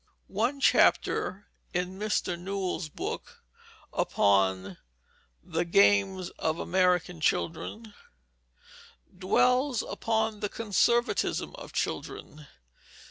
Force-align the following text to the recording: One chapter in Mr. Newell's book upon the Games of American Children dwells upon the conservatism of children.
One 0.25 0.59
chapter 0.59 1.45
in 1.75 1.99
Mr. 1.99 2.35
Newell's 2.35 2.89
book 2.89 3.43
upon 3.93 4.79
the 5.43 5.63
Games 5.63 6.31
of 6.39 6.57
American 6.57 7.21
Children 7.21 7.93
dwells 9.15 9.83
upon 9.83 10.39
the 10.39 10.49
conservatism 10.49 11.53
of 11.53 11.71
children. 11.71 12.47